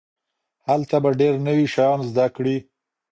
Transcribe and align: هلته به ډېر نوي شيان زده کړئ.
هلته 0.67 0.95
به 1.03 1.09
ډېر 1.19 1.33
نوي 1.47 1.65
شيان 1.73 1.99
زده 2.09 2.25
کړئ. 2.35 2.57